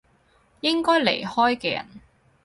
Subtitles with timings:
[0.61, 1.85] 應該離開嘅人